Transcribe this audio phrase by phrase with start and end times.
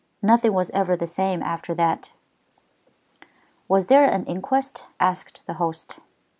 [0.23, 2.11] Nothing was ever the same after that."
[3.67, 5.99] "Was there an inquest?" asked the host.